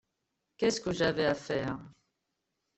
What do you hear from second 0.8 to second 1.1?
que